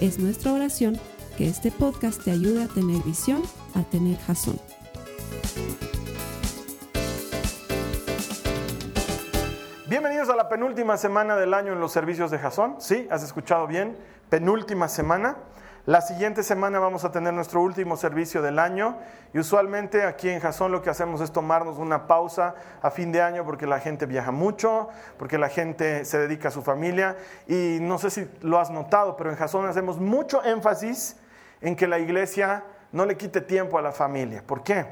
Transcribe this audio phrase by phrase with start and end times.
[0.00, 1.00] Es nuestra oración
[1.38, 3.42] que este podcast te ayude a tener visión,
[3.74, 4.60] a tener jazón.
[9.88, 12.76] Bienvenidos a la penúltima semana del año en los servicios de Jason.
[12.78, 13.96] Sí, has escuchado bien,
[14.28, 15.38] penúltima semana.
[15.86, 18.98] La siguiente semana vamos a tener nuestro último servicio del año
[19.32, 23.22] y usualmente aquí en Jason lo que hacemos es tomarnos una pausa a fin de
[23.22, 27.16] año porque la gente viaja mucho, porque la gente se dedica a su familia
[27.46, 31.18] y no sé si lo has notado, pero en Jason hacemos mucho énfasis
[31.60, 34.42] en que la iglesia no le quite tiempo a la familia.
[34.44, 34.86] ¿Por qué?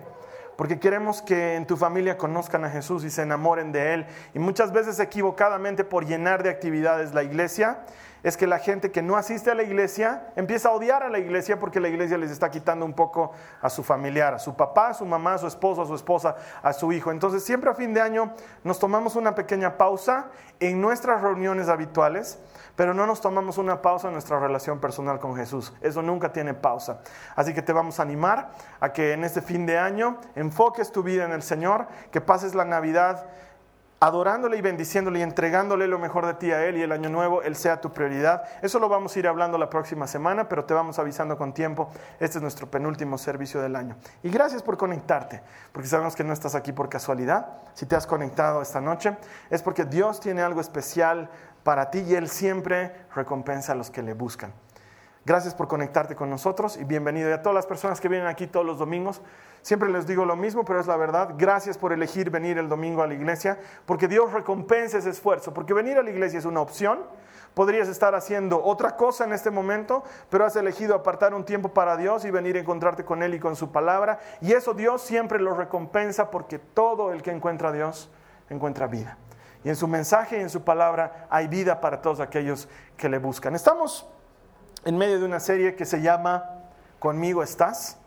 [0.57, 4.07] Porque queremos que en tu familia conozcan a Jesús y se enamoren de Él.
[4.33, 7.81] Y muchas veces equivocadamente por llenar de actividades la iglesia,
[8.25, 11.19] es que la gente que no asiste a la iglesia empieza a odiar a la
[11.19, 14.89] iglesia porque la iglesia les está quitando un poco a su familiar, a su papá,
[14.89, 17.11] a su mamá, a su esposo, a su esposa, a su hijo.
[17.11, 18.33] Entonces siempre a fin de año
[18.65, 22.39] nos tomamos una pequeña pausa en nuestras reuniones habituales,
[22.77, 25.75] pero no nos tomamos una pausa en nuestra relación personal con Jesús.
[25.83, 27.01] Eso nunca tiene pausa.
[27.37, 31.03] Así que te vamos a animar a que en este fin de año enfoques tu
[31.03, 33.27] vida en el Señor, que pases la Navidad
[34.01, 37.43] adorándole y bendiciéndole y entregándole lo mejor de ti a Él y el año nuevo,
[37.43, 38.45] Él sea tu prioridad.
[38.63, 41.91] Eso lo vamos a ir hablando la próxima semana, pero te vamos avisando con tiempo.
[42.21, 43.97] Este es nuestro penúltimo servicio del año.
[44.23, 47.47] Y gracias por conectarte, porque sabemos que no estás aquí por casualidad.
[47.75, 49.17] Si te has conectado esta noche,
[49.51, 51.31] es porque Dios tiene algo especial
[51.63, 54.53] para ti y Él siempre recompensa a los que le buscan.
[55.27, 57.31] Gracias por conectarte con nosotros y bienvenido.
[57.31, 59.23] Y a todas las personas que vienen aquí todos los domingos,
[59.63, 61.31] siempre les digo lo mismo, pero es la verdad.
[61.39, 65.73] Gracias por elegir venir el domingo a la iglesia, porque Dios recompensa ese esfuerzo, porque
[65.73, 67.05] venir a la iglesia es una opción.
[67.55, 71.97] Podrías estar haciendo otra cosa en este momento, pero has elegido apartar un tiempo para
[71.97, 74.19] Dios y venir a encontrarte con Él y con su palabra.
[74.43, 78.11] Y eso Dios siempre lo recompensa porque todo el que encuentra a Dios
[78.51, 79.17] encuentra vida.
[79.63, 82.69] Y en su mensaje y en su palabra hay vida para todos aquellos
[82.99, 83.55] que le buscan.
[83.55, 84.07] Estamos
[84.85, 86.63] en medio de una serie que se llama
[86.99, 87.99] Conmigo estás.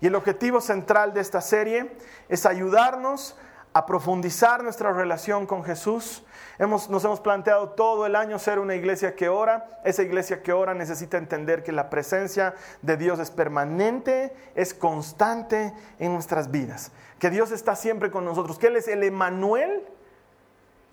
[0.00, 1.96] Y el objetivo central de esta serie
[2.28, 3.36] es ayudarnos
[3.72, 6.24] a profundizar nuestra relación con Jesús.
[6.58, 9.80] Hemos, nos hemos planteado todo el año ser una iglesia que ora.
[9.84, 15.74] Esa iglesia que ora necesita entender que la presencia de Dios es permanente, es constante
[15.98, 16.90] en nuestras vidas.
[17.18, 19.86] Que Dios está siempre con nosotros, que Él es el Emanuel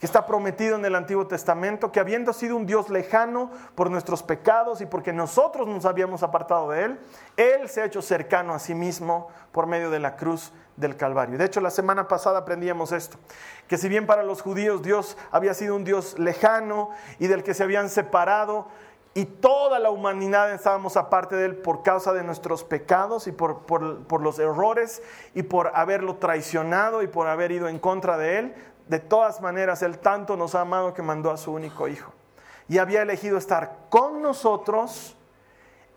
[0.04, 4.22] que está prometido en el Antiguo Testamento, que habiendo sido un Dios lejano por nuestros
[4.22, 7.00] pecados y porque nosotros nos habíamos apartado de Él,
[7.38, 11.38] Él se ha hecho cercano a sí mismo por medio de la cruz del Calvario.
[11.38, 13.18] De hecho, la semana pasada aprendíamos esto,
[13.70, 17.54] que si bien para los judíos Dios había sido un Dios lejano y del que
[17.54, 18.68] se habían separado,
[19.16, 23.60] y toda la humanidad estábamos aparte de Él por causa de nuestros pecados y por,
[23.60, 25.04] por, por, los errores
[25.36, 28.56] y por haberlo traicionado y por haber ido en contra de Él,
[28.88, 32.12] de todas maneras, Él tanto nos ha amado que mandó a su único Hijo.
[32.68, 35.18] Y había elegido estar con nosotros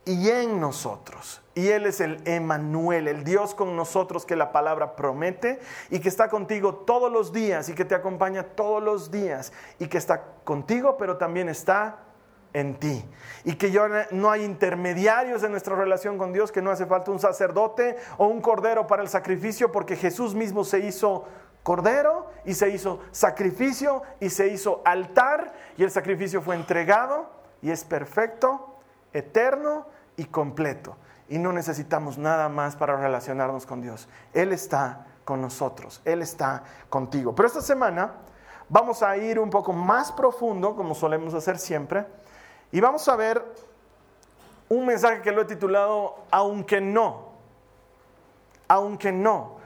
[0.04, 1.42] y en nosotros.
[1.54, 5.60] Y Él es el Emanuel, el Dios con nosotros que la palabra promete
[5.90, 9.88] y que está contigo todos los días y que te acompaña todos los días y
[9.88, 11.98] que está contigo, pero también está
[12.52, 13.04] en ti.
[13.44, 17.10] Y que yo, no hay intermediarios en nuestra relación con Dios, que no hace falta
[17.10, 21.24] un sacerdote o un cordero para el sacrificio, porque Jesús mismo se hizo
[21.66, 27.28] cordero y se hizo sacrificio y se hizo altar y el sacrificio fue entregado
[27.60, 28.76] y es perfecto,
[29.12, 29.84] eterno
[30.16, 30.96] y completo.
[31.28, 34.08] Y no necesitamos nada más para relacionarnos con Dios.
[34.32, 37.34] Él está con nosotros, Él está contigo.
[37.34, 38.12] Pero esta semana
[38.68, 42.06] vamos a ir un poco más profundo, como solemos hacer siempre,
[42.70, 43.44] y vamos a ver
[44.68, 47.30] un mensaje que lo he titulado Aunque no,
[48.68, 49.56] aunque no,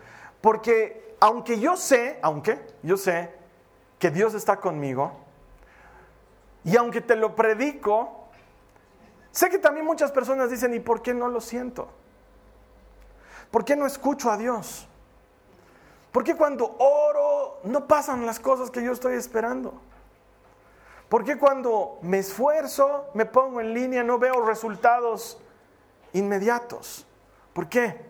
[0.40, 3.32] porque aunque yo sé, aunque yo sé
[3.98, 5.12] que Dios está conmigo,
[6.64, 8.24] y aunque te lo predico,
[9.30, 11.88] sé que también muchas personas dicen, ¿y por qué no lo siento?
[13.50, 14.86] ¿Por qué no escucho a Dios?
[16.12, 19.74] ¿Por qué cuando oro no pasan las cosas que yo estoy esperando?
[21.08, 25.40] ¿Por qué cuando me esfuerzo, me pongo en línea, no veo resultados
[26.12, 27.06] inmediatos?
[27.52, 28.09] ¿Por qué?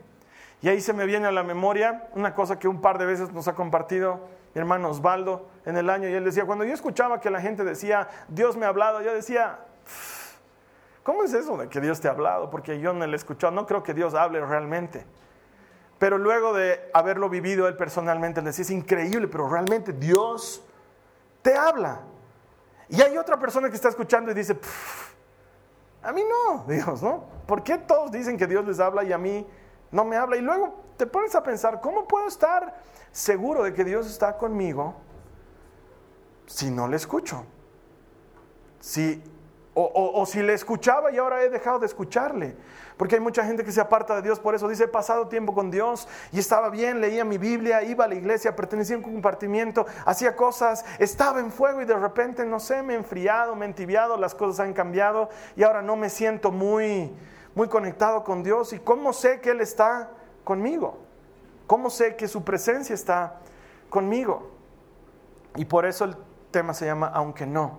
[0.62, 3.32] Y ahí se me viene a la memoria una cosa que un par de veces
[3.32, 6.08] nos ha compartido mi hermano Osvaldo en el año.
[6.08, 9.14] Y él decía, cuando yo escuchaba que la gente decía, Dios me ha hablado, yo
[9.14, 9.60] decía,
[11.02, 12.50] ¿Cómo es eso de que Dios te ha hablado?
[12.50, 15.04] Porque yo no le he escuchado, no creo que Dios hable realmente.
[15.98, 20.62] Pero luego de haberlo vivido él personalmente, le decía, es increíble, pero realmente Dios
[21.42, 22.00] te habla.
[22.88, 24.58] Y hay otra persona que está escuchando y dice,
[26.02, 27.24] a mí no, Dios, ¿no?
[27.46, 29.46] ¿Por qué todos dicen que Dios les habla y a mí
[29.90, 30.36] no me habla?
[30.36, 32.82] Y luego te pones a pensar, ¿cómo puedo estar
[33.12, 34.94] seguro de que Dios está conmigo
[36.46, 37.44] si no le escucho?
[38.80, 39.22] Si
[39.74, 42.56] o, si le escuchaba y ahora he dejado de escucharle.
[42.96, 45.54] Porque hay mucha gente que se aparta de Dios, por eso dice, he pasado tiempo
[45.54, 49.04] con Dios y estaba bien, leía mi Biblia, iba a la iglesia, pertenecía a un
[49.04, 53.64] compartimiento, hacía cosas, estaba en fuego y de repente, no sé, me he enfriado, me
[53.64, 57.10] he entibiado, las cosas han cambiado y ahora no me siento muy,
[57.54, 58.72] muy conectado con Dios.
[58.72, 60.10] ¿Y cómo sé que Él está
[60.44, 60.98] conmigo?
[61.66, 63.36] ¿Cómo sé que su presencia está
[63.88, 64.50] conmigo?
[65.56, 66.16] Y por eso el
[66.50, 67.78] tema se llama Aunque no.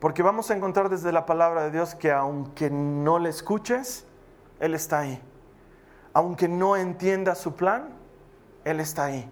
[0.00, 4.04] Porque vamos a encontrar desde la palabra de Dios que aunque no le escuches,
[4.60, 5.22] Él está ahí.
[6.12, 7.88] Aunque no entiendas su plan,
[8.64, 9.30] Él está ahí.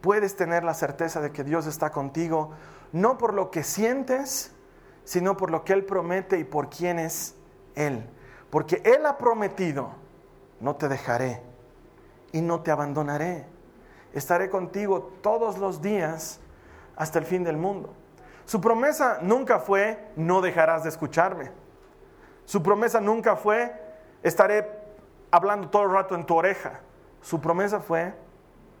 [0.00, 2.50] Puedes tener la certeza de que Dios está contigo,
[2.92, 4.50] no por lo que sientes,
[5.04, 7.36] sino por lo que Él promete y por quién es
[7.76, 8.04] Él.
[8.52, 9.92] Porque Él ha prometido,
[10.60, 11.40] no te dejaré
[12.32, 13.46] y no te abandonaré.
[14.12, 16.38] Estaré contigo todos los días
[16.94, 17.94] hasta el fin del mundo.
[18.44, 21.50] Su promesa nunca fue, no dejarás de escucharme.
[22.44, 23.74] Su promesa nunca fue,
[24.22, 24.70] estaré
[25.30, 26.80] hablando todo el rato en tu oreja.
[27.22, 28.14] Su promesa fue,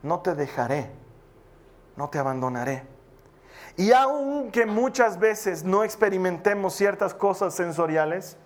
[0.02, 0.90] no te dejaré,
[1.96, 2.82] no te abandonaré.
[3.78, 8.36] Y aunque muchas veces no experimentemos ciertas cosas sensoriales,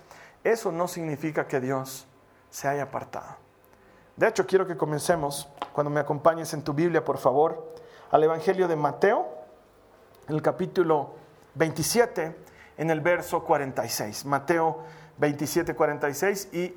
[0.52, 2.06] eso no significa que Dios
[2.50, 3.36] se haya apartado.
[4.16, 7.74] De hecho, quiero que comencemos, cuando me acompañes en tu Biblia, por favor,
[8.10, 9.28] al Evangelio de Mateo,
[10.28, 11.14] el capítulo
[11.54, 12.36] 27,
[12.78, 14.24] en el verso 46.
[14.24, 14.84] Mateo
[15.18, 16.48] 27, 46.
[16.52, 16.74] Y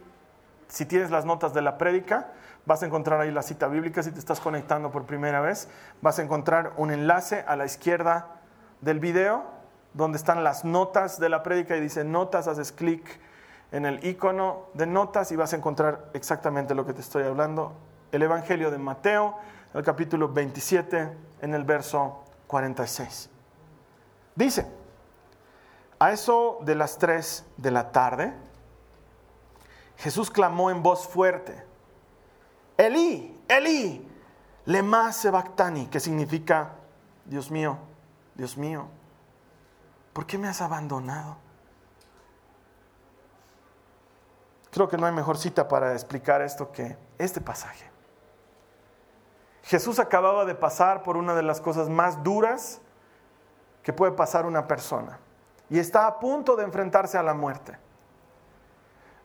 [0.68, 2.34] si tienes las notas de la prédica,
[2.66, 4.04] vas a encontrar ahí la cita bíblica.
[4.04, 5.70] Si te estás conectando por primera vez,
[6.02, 8.42] vas a encontrar un enlace a la izquierda
[8.82, 9.46] del video
[9.94, 13.20] donde están las notas de la prédica y dice notas, haces clic
[13.72, 17.74] en el icono de notas y vas a encontrar exactamente lo que te estoy hablando.
[18.12, 19.38] El Evangelio de Mateo,
[19.74, 23.30] el capítulo 27, en el verso 46.
[24.36, 24.68] Dice,
[26.00, 28.34] a eso de las 3 de la tarde,
[29.98, 31.66] Jesús clamó en voz fuerte,
[32.78, 34.08] Elí, Elí,
[34.66, 36.72] lema sebactani, que significa,
[37.26, 37.78] Dios mío,
[38.36, 38.88] Dios mío,
[40.14, 41.38] ¿por qué me has abandonado?
[44.72, 47.90] Creo que no hay mejor cita para explicar esto que este pasaje.
[49.64, 52.82] Jesús acababa de pasar por una de las cosas más duras
[53.84, 55.20] que puede pasar una persona
[55.70, 57.78] y está a punto de enfrentarse a la muerte.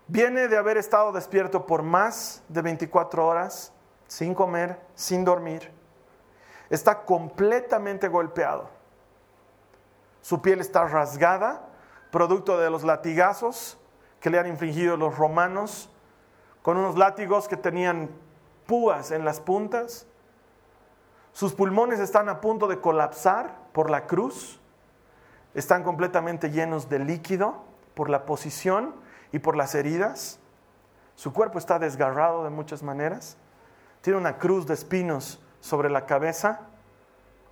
[0.06, 3.72] Viene de haber estado despierto por más de 24 horas,
[4.06, 5.72] sin comer, sin dormir.
[6.68, 8.68] Está completamente golpeado.
[10.20, 11.62] Su piel está rasgada,
[12.10, 13.78] producto de los latigazos
[14.24, 15.90] que le han infligido los romanos,
[16.62, 18.08] con unos látigos que tenían
[18.66, 20.06] púas en las puntas.
[21.34, 24.58] Sus pulmones están a punto de colapsar por la cruz,
[25.52, 28.94] están completamente llenos de líquido por la posición
[29.30, 30.38] y por las heridas.
[31.16, 33.36] Su cuerpo está desgarrado de muchas maneras.
[34.00, 36.60] Tiene una cruz de espinos sobre la cabeza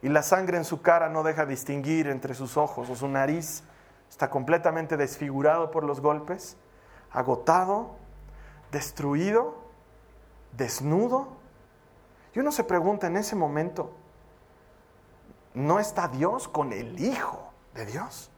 [0.00, 3.62] y la sangre en su cara no deja distinguir entre sus ojos o su nariz.
[4.08, 6.58] Está completamente desfigurado por los golpes,
[7.12, 7.96] agotado,
[8.70, 9.56] destruido,
[10.56, 11.42] desnudo
[12.34, 13.92] y uno se pregunta en ese momento,
[15.54, 18.30] ¿no está Dios con el Hijo de Dios?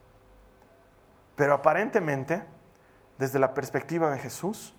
[1.37, 2.45] Pero aparentemente,
[3.19, 4.75] desde la perspectiva de Jesús,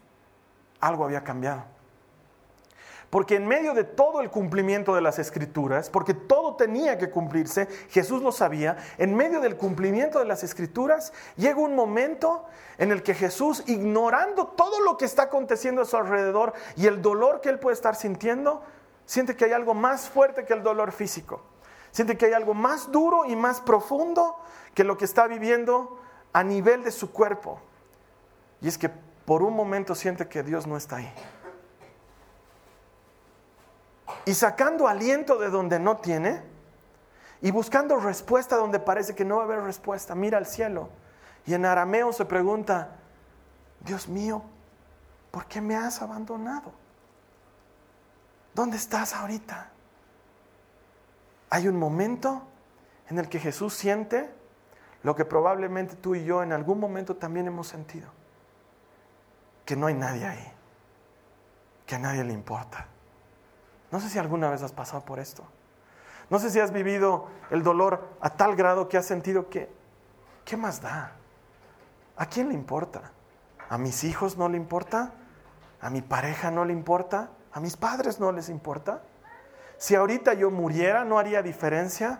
[0.81, 1.63] algo había cambiado.
[3.15, 7.65] Porque en medio de todo el cumplimiento de las escrituras, porque todo tenía que cumplirse,
[7.87, 12.43] Jesús lo sabía, en medio del cumplimiento de las escrituras, llega un momento
[12.77, 17.01] en el que Jesús, ignorando todo lo que está aconteciendo a su alrededor y el
[17.01, 18.61] dolor que él puede estar sintiendo,
[19.05, 21.41] Siente que hay algo más fuerte que el dolor físico.
[21.91, 24.35] Siente que hay algo más duro y más profundo
[24.73, 26.01] que lo que está viviendo
[26.33, 27.61] a nivel de su cuerpo.
[28.59, 31.13] Y es que por un momento siente que Dios no está ahí.
[34.25, 36.41] Y sacando aliento de donde no tiene
[37.41, 40.89] y buscando respuesta donde parece que no va a haber respuesta, mira al cielo.
[41.45, 42.95] Y en arameo se pregunta,
[43.81, 44.41] Dios mío,
[45.29, 46.73] ¿por qué me has abandonado?
[48.55, 49.69] ¿Dónde estás ahorita?
[51.51, 52.41] Hay un momento
[53.09, 54.33] en el que Jesús siente
[55.03, 58.09] lo que probablemente tú y yo en algún momento también hemos sentido.
[59.65, 60.51] Que no hay nadie ahí,
[61.85, 62.87] que a nadie le importa.
[63.95, 65.45] No sé si alguna vez has pasado por esto.
[66.29, 69.69] No sé si has vivido el dolor a tal grado que has sentido que,
[70.43, 71.13] ¿qué más da?
[72.17, 73.13] ¿A quién le importa?
[73.69, 75.13] ¿A mis hijos no le importa?
[75.79, 77.29] ¿A mi pareja no le importa?
[77.53, 79.01] ¿A mis padres no les importa?
[79.77, 82.19] Si ahorita yo muriera, ¿no haría diferencia?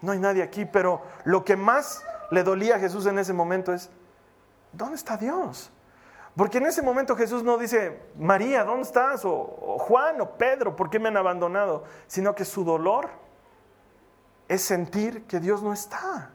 [0.00, 3.74] No hay nadie aquí, pero lo que más le dolía a Jesús en ese momento
[3.74, 3.90] es,
[4.72, 5.70] ¿dónde está Dios?
[6.36, 9.24] Porque en ese momento Jesús no dice, María, ¿dónde estás?
[9.24, 11.84] O, o, Juan o Pedro, ¿por qué me han abandonado?
[12.06, 13.10] Sino que su dolor
[14.48, 16.30] es sentir que Dios no está.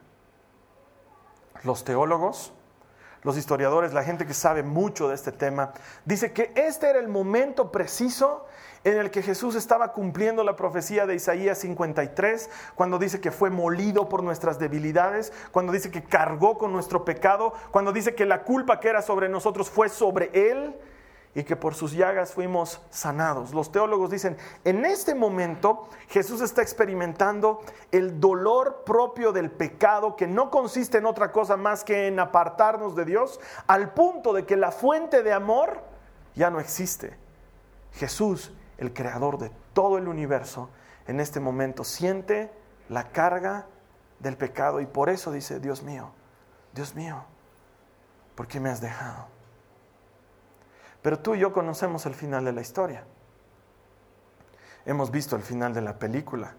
[1.64, 2.52] Los teólogos,
[3.22, 5.72] los historiadores, la gente que sabe mucho de este tema,
[6.04, 8.46] dice que este era el momento preciso
[8.88, 13.50] en el que Jesús estaba cumpliendo la profecía de Isaías 53, cuando dice que fue
[13.50, 18.42] molido por nuestras debilidades, cuando dice que cargó con nuestro pecado, cuando dice que la
[18.42, 20.74] culpa que era sobre nosotros fue sobre Él
[21.34, 23.52] y que por sus llagas fuimos sanados.
[23.52, 27.60] Los teólogos dicen, en este momento Jesús está experimentando
[27.92, 32.96] el dolor propio del pecado que no consiste en otra cosa más que en apartarnos
[32.96, 35.82] de Dios, al punto de que la fuente de amor
[36.34, 37.16] ya no existe.
[37.92, 40.70] Jesús el creador de todo el universo,
[41.06, 42.50] en este momento siente
[42.88, 43.66] la carga
[44.20, 46.12] del pecado y por eso dice, Dios mío,
[46.72, 47.24] Dios mío,
[48.34, 49.26] ¿por qué me has dejado?
[51.02, 53.04] Pero tú y yo conocemos el final de la historia.
[54.86, 56.54] Hemos visto el final de la película.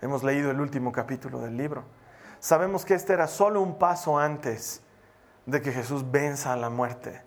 [0.00, 1.84] Hemos leído el último capítulo del libro.
[2.40, 4.82] Sabemos que este era solo un paso antes
[5.46, 7.22] de que Jesús venza a la muerte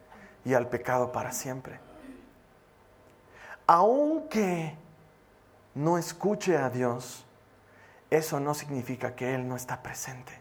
[0.46, 1.87] y al pecado para siempre
[3.68, 4.76] aunque
[5.76, 7.26] no escuche a Dios,
[8.10, 10.32] eso no significa que Él no está presente.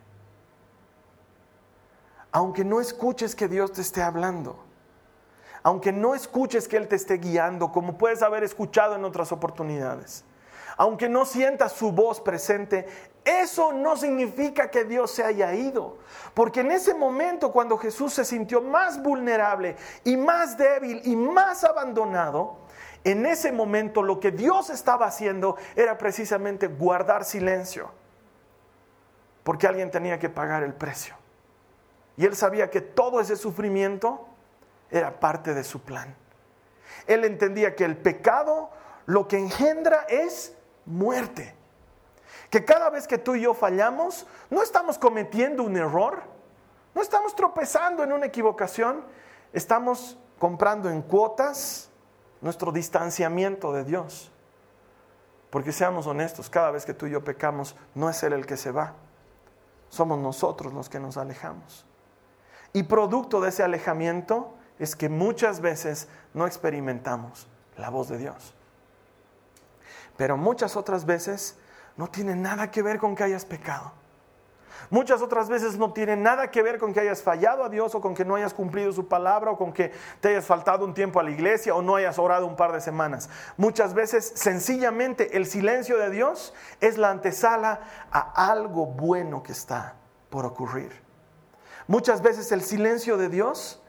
[2.31, 4.65] Aunque no escuches que Dios te esté hablando,
[5.65, 10.25] aunque no escuches que Él te esté guiando, como puedes haber escuchado en otras oportunidades,
[10.77, 12.87] aunque no sientas su voz presente,
[13.25, 15.99] eso no significa que Dios se haya ido.
[16.35, 21.65] Porque en ese momento cuando Jesús se sintió más vulnerable y más débil y más
[21.65, 22.66] abandonado,
[23.07, 27.93] en ese momento lo que Dios estaba haciendo era precisamente guardar silencio,
[29.45, 31.15] porque alguien tenía que pagar el precio.
[32.17, 34.27] Y él sabía que todo ese sufrimiento
[34.91, 36.17] era parte de su plan.
[37.07, 38.71] Él entendía que el pecado
[39.05, 41.55] lo que engendra es muerte.
[42.51, 46.25] Que cada vez que tú y yo fallamos, no estamos cometiendo un error,
[46.93, 49.05] no estamos tropezando en una equivocación,
[49.53, 51.93] estamos comprando en cuotas
[52.47, 54.31] nuestro distanciamiento de Dios.
[55.51, 58.57] Porque seamos honestos, cada vez que tú y yo pecamos, no es Él el que
[58.57, 58.95] se va,
[59.91, 61.85] somos nosotros los que nos alejamos.
[62.73, 68.55] Y producto de ese alejamiento es que muchas veces no experimentamos la voz de Dios.
[70.17, 71.57] Pero muchas otras veces
[71.97, 73.93] no tiene nada que ver con que hayas pecado.
[74.91, 78.01] Muchas otras veces no tiene nada que ver con que hayas fallado a Dios o
[78.01, 81.21] con que no hayas cumplido su palabra o con que te hayas faltado un tiempo
[81.21, 83.29] a la iglesia o no hayas orado un par de semanas.
[83.57, 87.81] Muchas veces sencillamente el silencio de Dios es la antesala
[88.11, 89.95] a algo bueno que está
[90.31, 90.93] por ocurrir.
[91.87, 93.83] Muchas veces el silencio de Dios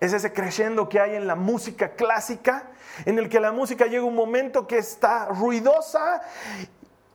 [0.00, 2.70] es ese creyendo que hay en la música clásica,
[3.04, 6.22] en el que la música llega un momento que está ruidosa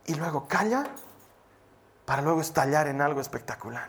[0.06, 0.84] y luego calla
[2.04, 3.88] para luego estallar en algo espectacular.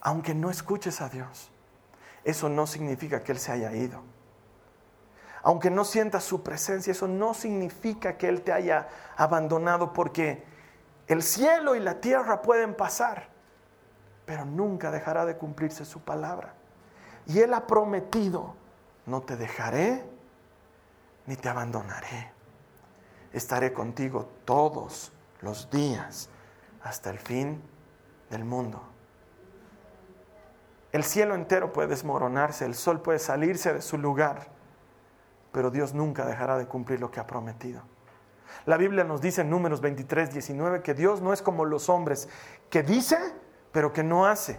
[0.00, 1.50] Aunque no escuches a Dios,
[2.24, 4.02] eso no significa que Él se haya ido.
[5.42, 10.44] Aunque no sientas su presencia, eso no significa que Él te haya abandonado porque
[11.06, 13.28] el cielo y la tierra pueden pasar,
[14.26, 16.54] pero nunca dejará de cumplirse su palabra.
[17.26, 18.54] Y Él ha prometido,
[19.06, 20.04] no te dejaré
[21.26, 22.32] ni te abandonaré.
[23.32, 26.30] Estaré contigo todos los días
[26.88, 27.60] hasta el fin
[28.30, 28.82] del mundo.
[30.90, 34.48] El cielo entero puede desmoronarse, el sol puede salirse de su lugar,
[35.52, 37.82] pero Dios nunca dejará de cumplir lo que ha prometido.
[38.64, 42.26] La Biblia nos dice en números 23, 19 que Dios no es como los hombres,
[42.70, 43.18] que dice,
[43.70, 44.58] pero que no hace,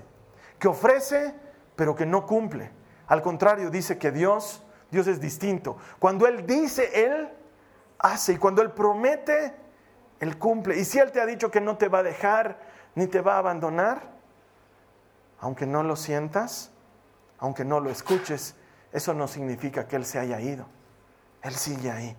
[0.60, 1.34] que ofrece,
[1.76, 2.72] pero que no cumple.
[3.08, 5.78] Al contrario, dice que Dios, Dios es distinto.
[5.98, 7.28] Cuando Él dice, Él
[7.98, 9.56] hace, y cuando Él promete,
[10.20, 10.78] él cumple.
[10.78, 12.60] Y si Él te ha dicho que no te va a dejar
[12.96, 14.02] ni te va a abandonar,
[15.40, 16.72] aunque no lo sientas,
[17.38, 18.56] aunque no lo escuches,
[18.92, 20.66] eso no significa que Él se haya ido.
[21.42, 22.18] Él sigue ahí.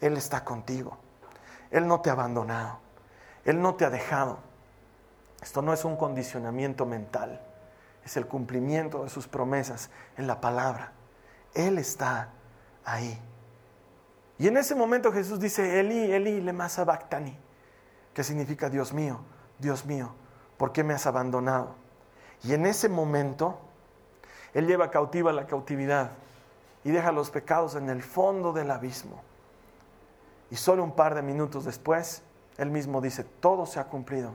[0.00, 0.98] Él está contigo.
[1.70, 2.80] Él no te ha abandonado.
[3.44, 4.38] Él no te ha dejado.
[5.40, 7.40] Esto no es un condicionamiento mental,
[8.04, 10.92] es el cumplimiento de sus promesas en la palabra.
[11.54, 12.30] Él está
[12.84, 13.20] ahí.
[14.38, 17.36] Y en ese momento Jesús dice, Eli, Eli, lema sabactani,
[18.12, 19.20] que significa Dios mío,
[19.58, 20.12] Dios mío,
[20.58, 21.74] ¿por qué me has abandonado?
[22.42, 23.58] Y en ese momento,
[24.52, 26.10] Él lleva cautiva la cautividad
[26.84, 29.22] y deja los pecados en el fondo del abismo.
[30.50, 32.22] Y solo un par de minutos después,
[32.58, 34.34] Él mismo dice, todo se ha cumplido,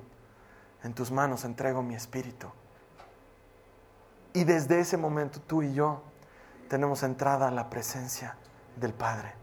[0.83, 2.47] en tus manos entrego mi espíritu.
[4.33, 6.01] Y desde ese momento tú y yo
[6.69, 8.35] tenemos entrada a la presencia
[8.77, 9.33] del Padre.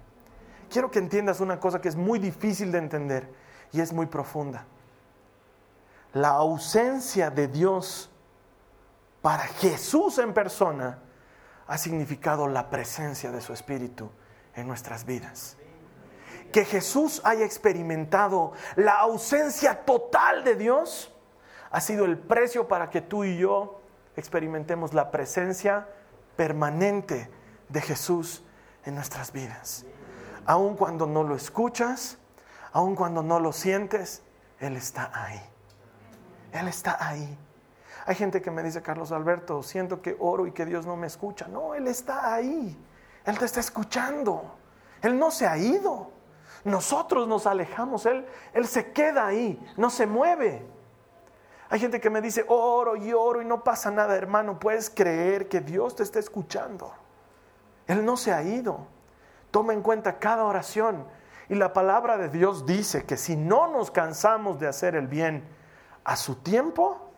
[0.71, 3.33] Quiero que entiendas una cosa que es muy difícil de entender
[3.73, 4.67] y es muy profunda.
[6.13, 8.11] La ausencia de Dios
[9.23, 10.99] para Jesús en persona
[11.67, 14.11] ha significado la presencia de su Espíritu
[14.55, 15.57] en nuestras vidas.
[16.53, 21.13] Que Jesús haya experimentado la ausencia total de Dios
[21.71, 23.81] ha sido el precio para que tú y yo
[24.17, 25.87] experimentemos la presencia
[26.37, 27.31] permanente
[27.69, 28.43] de Jesús
[28.85, 29.85] en nuestras vidas.
[30.49, 32.17] Aun cuando no lo escuchas,
[32.73, 34.23] aun cuando no lo sientes,
[34.59, 35.43] Él está ahí.
[36.53, 37.39] Él está ahí.
[38.07, 41.07] Hay gente que me dice, Carlos Alberto, siento que oro y que Dios no me
[41.07, 41.49] escucha.
[41.49, 42.75] No, Él está ahí.
[43.27, 44.55] Él te está escuchando.
[45.03, 46.13] Él no se ha ido.
[46.65, 48.07] Nosotros nos alejamos.
[48.07, 48.25] Él,
[48.55, 50.65] él se queda ahí, no se mueve.
[51.69, 54.59] Hay gente que me dice, oro y oro y no pasa nada, hermano.
[54.59, 56.91] Puedes creer que Dios te está escuchando.
[57.87, 58.97] Él no se ha ido.
[59.51, 61.07] Toma en cuenta cada oración.
[61.49, 65.45] Y la palabra de Dios dice que si no nos cansamos de hacer el bien
[66.05, 67.11] a su tiempo,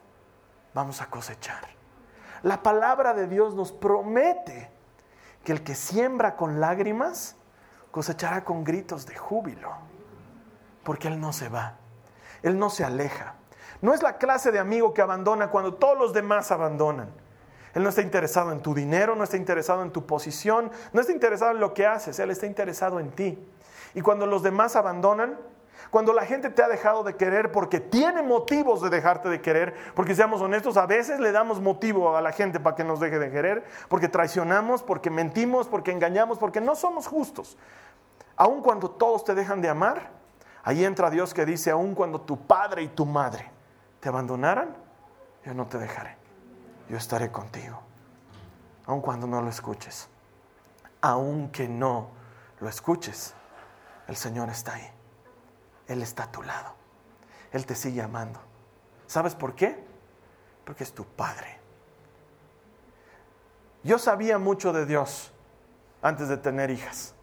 [0.75, 1.65] vamos a cosechar.
[2.43, 4.71] La palabra de Dios nos promete
[5.45, 7.37] que el que siembra con lágrimas
[7.91, 9.71] cosechará con gritos de júbilo,
[10.85, 11.77] porque Él no se va,
[12.43, 13.35] Él no se aleja.
[13.83, 17.11] No es la clase de amigo que abandona cuando todos los demás abandonan.
[17.75, 21.13] Él no está interesado en tu dinero, no está interesado en tu posición, no está
[21.13, 23.39] interesado en lo que haces, Él está interesado en ti.
[23.95, 25.39] Y cuando los demás abandonan,
[25.91, 29.75] cuando la gente te ha dejado de querer porque tiene motivos de dejarte de querer,
[29.95, 33.19] porque seamos honestos, a veces le damos motivo a la gente para que nos deje
[33.19, 37.57] de querer, porque traicionamos, porque mentimos, porque engañamos, porque no somos justos.
[38.37, 40.11] Aun cuando todos te dejan de amar,
[40.63, 43.51] ahí entra Dios que dice, aun cuando tu padre y tu madre
[43.99, 44.77] te abandonaran,
[45.45, 46.17] yo no te dejaré,
[46.91, 47.81] yo estaré contigo,
[48.87, 50.09] aun cuando no lo escuches,
[51.01, 52.11] aunque no
[52.59, 53.33] lo escuches,
[54.09, 54.91] el Señor está ahí.
[55.87, 56.75] Él está a tu lado.
[57.53, 58.41] Él te sigue amando.
[59.07, 59.85] ¿Sabes por qué?
[60.65, 61.61] Porque es tu Padre.
[63.85, 65.33] Yo sabía mucho de Dios
[66.03, 67.15] antes de tener hijas.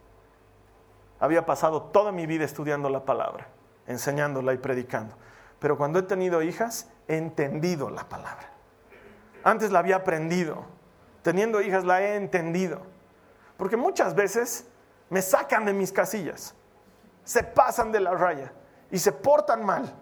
[1.19, 3.49] Había pasado toda mi vida estudiando la palabra,
[3.85, 5.15] enseñándola y predicando.
[5.59, 8.56] Pero cuando he tenido hijas, he entendido la palabra.
[9.47, 10.65] Antes la había aprendido.
[11.21, 12.81] Teniendo hijas la he entendido.
[13.57, 14.65] Porque muchas veces
[15.09, 16.53] me sacan de mis casillas
[17.27, 18.53] se pasan de la raya
[18.89, 19.93] y se portan mal,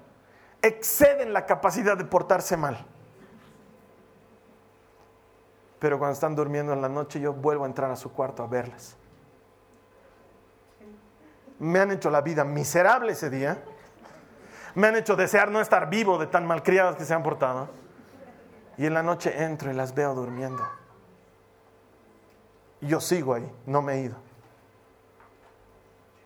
[0.62, 2.86] exceden la capacidad de portarse mal.
[5.80, 8.48] Pero cuando están durmiendo en la noche yo vuelvo a entrar a su cuarto a
[8.48, 8.96] verlas.
[11.58, 13.58] Me han hecho la vida miserable ese día.
[14.76, 17.70] Me han hecho desear no estar vivo de tan malcriadas que se han portado.
[18.78, 20.64] Y en la noche entro y las veo durmiendo.
[22.82, 24.16] Y yo sigo ahí, no me he ido.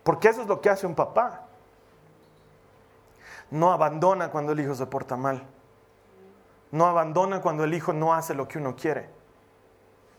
[0.02, 1.46] Porque eso es lo que hace un papá.
[3.50, 5.42] No abandona cuando el hijo se porta mal.
[6.72, 9.08] No abandona cuando el hijo no hace lo que uno quiere.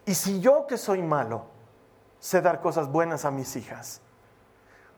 [0.06, 1.46] Y si yo que soy malo
[2.20, 4.02] sé dar cosas buenas a mis hijas,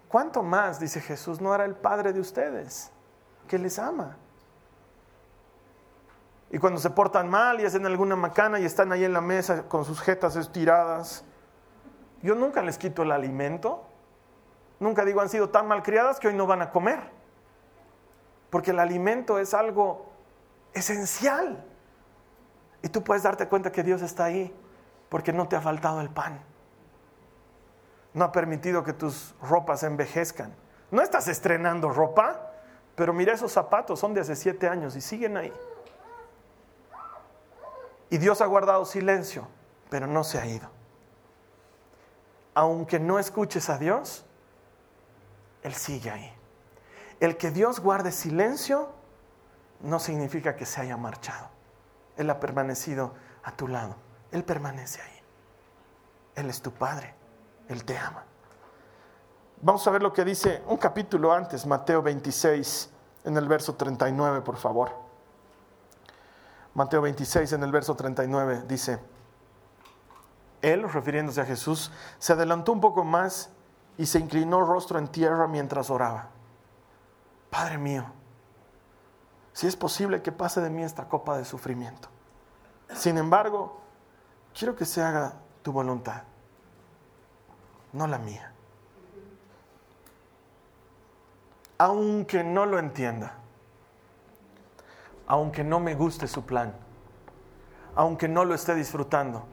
[0.10, 2.92] ¿cuánto más, dice Jesús, no hará el Padre de ustedes,
[3.48, 4.18] que les ama?
[6.54, 9.64] Y cuando se portan mal y hacen alguna macana y están ahí en la mesa
[9.64, 11.26] con sus jetas estiradas,
[12.22, 13.88] yo nunca les quito el alimento.
[14.80, 17.00] Nunca digo han sido tan malcriadas que hoy no van a comer.
[18.52, 20.12] Porque el alimento es algo
[20.76, 21.66] esencial.
[22.84, 24.56] Y tú puedes darte cuenta que Dios está ahí
[25.10, 26.40] porque no te ha faltado el pan.
[28.14, 30.54] No ha permitido que tus ropas envejezcan.
[30.92, 32.52] No estás estrenando ropa,
[32.94, 35.52] pero mira esos zapatos, son de hace siete años y siguen ahí.
[38.14, 39.48] Y Dios ha guardado silencio,
[39.90, 40.70] pero no se ha ido.
[42.54, 44.24] Aunque no escuches a Dios,
[45.64, 46.32] él sigue ahí.
[47.20, 48.92] El que Dios guarde silencio
[49.80, 51.48] no significa que se haya marchado.
[52.16, 53.96] Él ha permanecido a tu lado.
[54.32, 55.20] Él permanece ahí.
[56.36, 57.16] Él es tu Padre.
[57.68, 58.26] Él te ama.
[59.60, 62.92] Vamos a ver lo que dice un capítulo antes, Mateo 26,
[63.24, 65.03] en el verso 39, por favor.
[66.74, 69.00] Mateo 26 en el verso 39 dice,
[70.62, 73.50] él, refiriéndose a Jesús, se adelantó un poco más
[73.98, 76.30] y se inclinó rostro en tierra mientras oraba.
[77.50, 78.06] Padre mío,
[79.52, 82.08] si es posible que pase de mí esta copa de sufrimiento.
[82.96, 83.82] Sin embargo,
[84.58, 86.24] quiero que se haga tu voluntad,
[87.92, 88.52] no la mía.
[91.78, 93.36] Aunque no lo entienda,
[95.34, 96.76] aunque no me guste su plan,
[97.96, 99.48] aunque no lo esté disfrutando,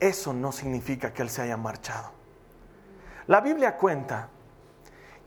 [0.00, 2.10] eso no significa que Él se haya marchado.
[3.26, 4.30] La Biblia cuenta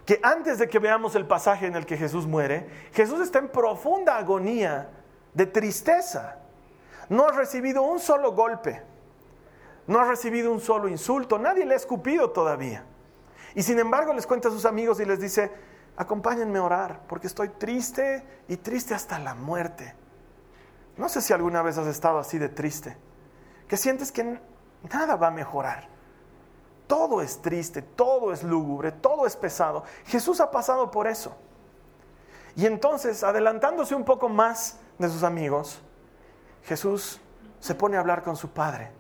[0.04, 3.50] que antes de que veamos el pasaje en el que Jesús muere, Jesús está en
[3.50, 4.90] profunda agonía
[5.36, 6.40] de tristeza.
[7.08, 8.82] No ha recibido un solo golpe,
[9.86, 12.84] no ha recibido un solo insulto, nadie le ha escupido todavía.
[13.54, 15.52] Y sin embargo les cuenta a sus amigos y les dice,
[15.98, 19.94] acompáñenme a orar, porque estoy triste y triste hasta la muerte.
[20.96, 22.98] No sé si alguna vez has estado así de triste,
[23.68, 24.40] que sientes que
[24.90, 25.98] nada va a mejorar
[26.88, 29.84] todo es triste, todo es lúgubre, todo es pesado.
[30.06, 31.36] Jesús ha pasado por eso.
[32.56, 35.80] Y entonces, adelantándose un poco más de sus amigos,
[36.64, 37.20] Jesús
[37.60, 38.92] se pone a hablar con su Padre.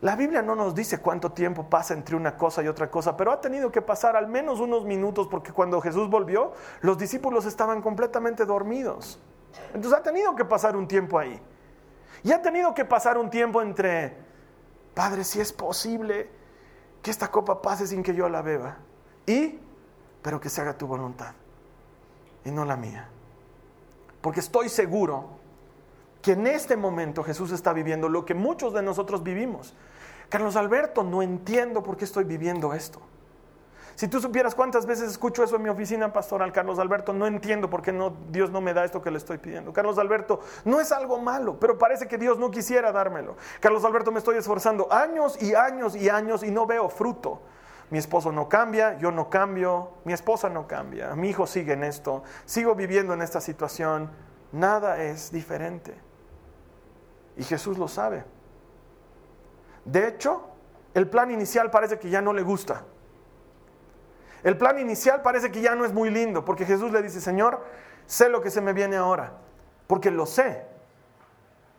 [0.00, 3.32] La Biblia no nos dice cuánto tiempo pasa entre una cosa y otra cosa, pero
[3.32, 7.80] ha tenido que pasar al menos unos minutos porque cuando Jesús volvió, los discípulos estaban
[7.80, 9.18] completamente dormidos.
[9.72, 11.40] Entonces ha tenido que pasar un tiempo ahí.
[12.22, 14.16] Y ha tenido que pasar un tiempo entre
[14.94, 16.30] Padre, si es posible
[17.02, 18.78] que esta copa pase sin que yo la beba.
[19.26, 19.58] Y,
[20.22, 21.34] pero que se haga tu voluntad
[22.44, 23.08] y no la mía.
[24.20, 25.38] Porque estoy seguro
[26.24, 29.74] que en este momento Jesús está viviendo lo que muchos de nosotros vivimos.
[30.30, 32.98] Carlos Alberto, no entiendo por qué estoy viviendo esto.
[33.94, 37.68] Si tú supieras cuántas veces escucho eso en mi oficina pastoral, Carlos Alberto, no entiendo
[37.68, 39.74] por qué no, Dios no me da esto que le estoy pidiendo.
[39.74, 43.36] Carlos Alberto, no es algo malo, pero parece que Dios no quisiera dármelo.
[43.60, 47.42] Carlos Alberto, me estoy esforzando años y años y años y no veo fruto.
[47.90, 51.84] Mi esposo no cambia, yo no cambio, mi esposa no cambia, mi hijo sigue en
[51.84, 54.10] esto, sigo viviendo en esta situación,
[54.52, 56.03] nada es diferente.
[57.36, 58.24] Y Jesús lo sabe.
[59.84, 60.48] De hecho,
[60.94, 62.84] el plan inicial parece que ya no le gusta.
[64.42, 67.64] El plan inicial parece que ya no es muy lindo, porque Jesús le dice, Señor,
[68.06, 69.32] sé lo que se me viene ahora,
[69.86, 70.66] porque lo sé.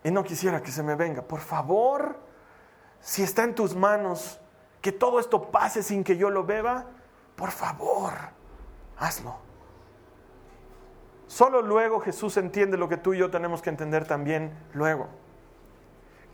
[0.03, 1.21] Y no quisiera que se me venga.
[1.21, 2.17] Por favor,
[2.99, 4.39] si está en tus manos,
[4.81, 6.85] que todo esto pase sin que yo lo beba,
[7.35, 8.13] por favor,
[8.97, 9.35] hazlo.
[11.27, 15.09] Solo luego Jesús entiende lo que tú y yo tenemos que entender también luego,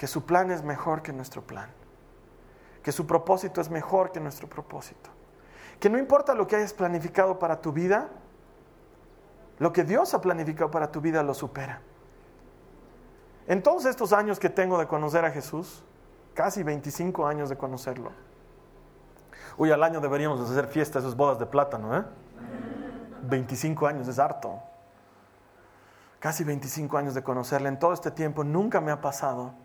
[0.01, 1.69] que su plan es mejor que nuestro plan,
[2.81, 5.11] que su propósito es mejor que nuestro propósito
[5.81, 8.09] que no importa lo que hayas planificado para tu vida,
[9.57, 11.81] lo que Dios ha planificado para tu vida lo supera.
[13.47, 15.83] En todos estos años que tengo de conocer a Jesús,
[16.35, 18.11] casi 25 años de conocerlo,
[19.57, 22.03] uy, al año deberíamos hacer fiesta, esas bodas de plátano, ¿eh?
[23.23, 24.59] 25 años es harto.
[26.19, 27.69] Casi 25 años de conocerle.
[27.69, 29.55] En todo este tiempo nunca me ha pasado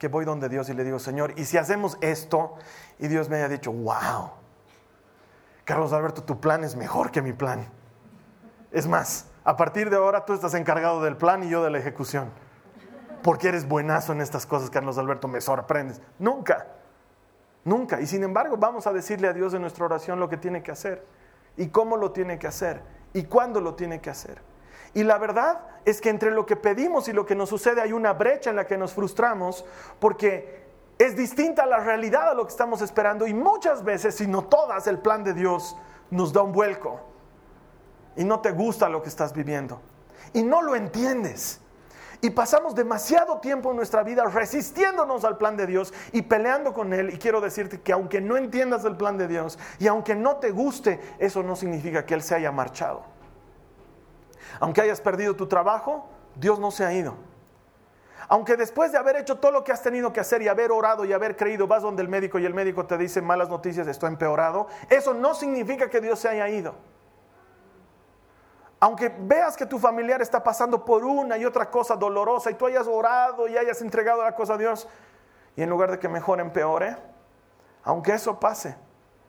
[0.00, 2.54] que voy donde Dios y le digo, Señor, ¿y si hacemos esto?
[2.98, 4.30] Y Dios me haya dicho, wow,
[5.64, 7.68] Carlos Alberto, tu plan es mejor que mi plan.
[8.72, 11.78] Es más, a partir de ahora tú estás encargado del plan y yo de la
[11.78, 12.30] ejecución.
[13.22, 16.00] Porque eres buenazo en estas cosas, Carlos Alberto, me sorprendes.
[16.18, 16.66] Nunca,
[17.64, 18.00] nunca.
[18.00, 20.72] Y sin embargo, vamos a decirle a Dios en nuestra oración lo que tiene que
[20.72, 21.06] hacer
[21.58, 22.80] y cómo lo tiene que hacer
[23.12, 24.40] y cuándo lo tiene que hacer.
[24.94, 27.92] Y la verdad es que entre lo que pedimos y lo que nos sucede hay
[27.92, 29.64] una brecha en la que nos frustramos
[29.98, 34.44] porque es distinta la realidad a lo que estamos esperando y muchas veces, si no
[34.44, 35.76] todas, el plan de Dios
[36.10, 37.00] nos da un vuelco
[38.16, 39.80] y no te gusta lo que estás viviendo
[40.32, 41.60] y no lo entiendes.
[42.22, 46.92] Y pasamos demasiado tiempo en nuestra vida resistiéndonos al plan de Dios y peleando con
[46.92, 47.14] Él.
[47.14, 50.50] Y quiero decirte que aunque no entiendas el plan de Dios y aunque no te
[50.50, 53.04] guste, eso no significa que Él se haya marchado.
[54.58, 57.14] Aunque hayas perdido tu trabajo, Dios no se ha ido.
[58.28, 61.04] Aunque después de haber hecho todo lo que has tenido que hacer y haber orado
[61.04, 64.06] y haber creído, vas donde el médico y el médico te dice malas noticias, esto
[64.06, 66.76] empeorado, eso no significa que Dios se haya ido.
[68.78, 72.66] Aunque veas que tu familiar está pasando por una y otra cosa dolorosa y tú
[72.66, 74.88] hayas orado y hayas entregado la cosa a Dios
[75.56, 76.96] y en lugar de que mejore empeore,
[77.82, 78.76] aunque eso pase,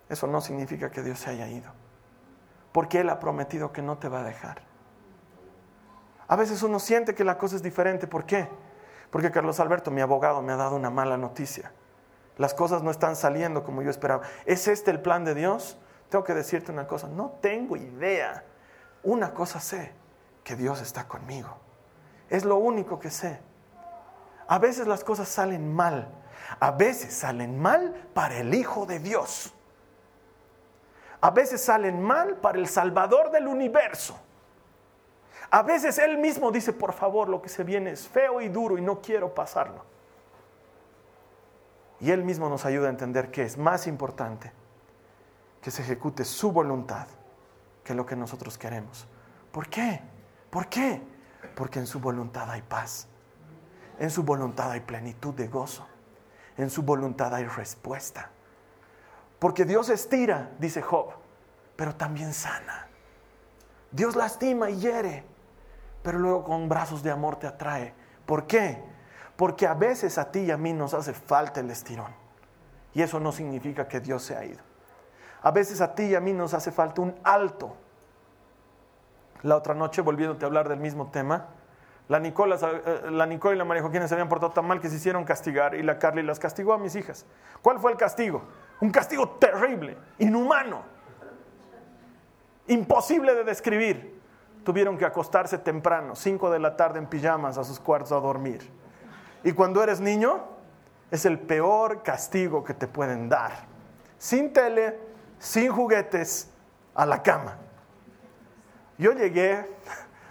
[0.10, 1.72] eso no significa que Dios se haya ido.
[2.72, 4.71] Porque Él ha prometido que no te va a dejar.
[6.32, 8.08] A veces uno siente que la cosa es diferente.
[8.08, 8.48] ¿Por qué?
[9.10, 11.74] Porque Carlos Alberto, mi abogado, me ha dado una mala noticia.
[12.38, 14.24] Las cosas no están saliendo como yo esperaba.
[14.46, 15.78] ¿Es este el plan de Dios?
[16.08, 18.46] Tengo que decirte una cosa, no tengo idea.
[19.04, 19.92] Una cosa sé,
[20.46, 21.50] que Dios está conmigo.
[22.30, 23.42] Es lo único que sé.
[24.48, 26.08] A veces las cosas salen mal.
[26.62, 29.54] A veces salen mal para el Hijo de Dios.
[31.20, 34.18] A veces salen mal para el Salvador del universo.
[35.52, 38.78] A veces Él mismo dice, por favor, lo que se viene es feo y duro
[38.78, 39.84] y no quiero pasarlo.
[42.00, 44.52] Y Él mismo nos ayuda a entender que es más importante
[45.62, 47.06] que se ejecute su voluntad
[47.84, 49.06] que lo que nosotros queremos.
[49.52, 50.02] ¿Por qué?
[50.50, 51.02] ¿Por qué?
[51.56, 53.08] Porque en su voluntad hay paz.
[54.00, 55.86] En su voluntad hay plenitud de gozo.
[56.58, 58.30] En su voluntad hay respuesta.
[59.38, 61.10] Porque Dios estira, dice Job,
[61.76, 62.88] pero también sana.
[63.92, 65.26] Dios lastima y hiere,
[66.04, 67.94] pero luego con brazos de amor te atrae.
[68.26, 68.82] ¿Por qué?
[69.36, 72.14] Porque a veces a ti y a mí nos hace falta el estirón.
[72.94, 74.60] Y eso no significa que Dios se ha ido.
[75.42, 77.76] A veces a ti y a mí nos hace falta un alto.
[79.42, 81.48] La otra noche, volviéndote a hablar del mismo tema,
[82.08, 84.90] la Nicola, eh, la Nicole y la María Joaquina se habían portado tan mal que
[84.90, 87.26] se hicieron castigar y la Carly las castigó a mis hijas.
[87.62, 88.44] ¿Cuál fue el castigo?
[88.82, 90.84] Un castigo terrible, inhumano,
[92.68, 94.21] imposible de describir.
[94.64, 98.70] Tuvieron que acostarse temprano, 5 de la tarde en pijamas a sus cuartos a dormir.
[99.44, 100.40] Y cuando eres niño,
[101.10, 103.52] es el peor castigo que te pueden dar.
[104.18, 105.00] Sin tele,
[105.40, 106.52] sin juguetes,
[106.94, 107.58] a la cama.
[108.98, 109.66] Yo llegué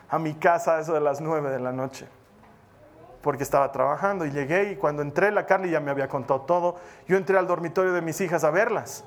[0.08, 2.06] a mi casa a eso de las nueve de la noche,
[3.22, 6.76] porque estaba trabajando y llegué y cuando entré, la Carly ya me había contado todo,
[7.06, 9.04] yo entré al dormitorio de mis hijas a verlas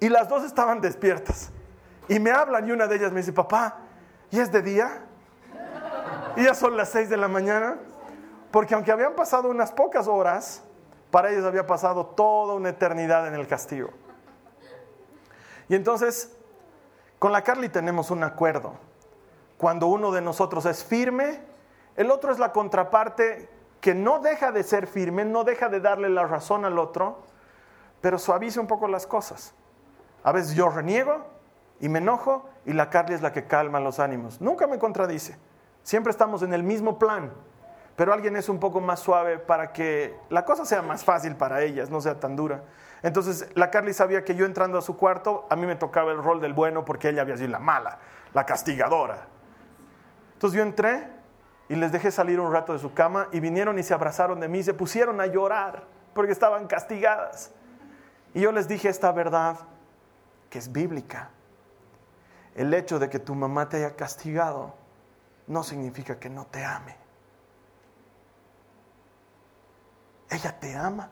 [0.00, 1.50] y las dos estaban despiertas
[2.08, 3.78] y me hablan y una de ellas me dice, papá,
[4.32, 5.04] ¿y es de día?
[6.36, 7.76] Y ya son las seis de la mañana,
[8.50, 10.64] porque aunque habían pasado unas pocas horas,
[11.10, 13.90] para ellos había pasado toda una eternidad en el castigo.
[15.68, 16.34] Y entonces,
[17.18, 18.72] con la Carly tenemos un acuerdo.
[19.58, 21.40] Cuando uno de nosotros es firme,
[21.94, 23.48] el otro es la contraparte
[23.82, 27.22] que no deja de ser firme, no deja de darle la razón al otro,
[28.00, 29.54] pero suaviza un poco las cosas.
[30.24, 31.26] A veces yo reniego
[31.82, 34.40] y me enojo y la Carly es la que calma los ánimos.
[34.40, 35.36] Nunca me contradice.
[35.82, 37.32] Siempre estamos en el mismo plan,
[37.96, 41.60] pero alguien es un poco más suave para que la cosa sea más fácil para
[41.62, 42.62] ellas, no sea tan dura.
[43.02, 46.22] Entonces la Carly sabía que yo entrando a su cuarto, a mí me tocaba el
[46.22, 47.98] rol del bueno porque ella había sido la mala,
[48.32, 49.26] la castigadora.
[50.34, 51.08] Entonces yo entré
[51.68, 54.46] y les dejé salir un rato de su cama y vinieron y se abrazaron de
[54.46, 55.82] mí y se pusieron a llorar
[56.14, 57.50] porque estaban castigadas.
[58.34, 59.56] Y yo les dije esta verdad
[60.48, 61.30] que es bíblica.
[62.54, 64.74] El hecho de que tu mamá te haya castigado
[65.46, 66.96] no significa que no te ame.
[70.30, 71.10] Ella te ama.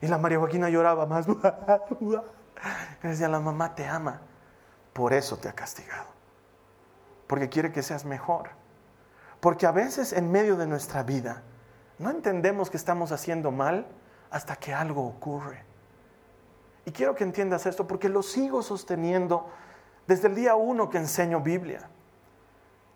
[0.00, 1.26] Y la María Joaquina lloraba más.
[3.02, 4.20] decía, la mamá te ama.
[4.92, 6.06] Por eso te ha castigado.
[7.26, 8.50] Porque quiere que seas mejor.
[9.40, 11.42] Porque a veces en medio de nuestra vida
[11.98, 13.86] no entendemos que estamos haciendo mal
[14.30, 15.64] hasta que algo ocurre.
[16.84, 19.48] Y quiero que entiendas esto porque lo sigo sosteniendo
[20.08, 21.88] desde el día uno que enseño Biblia.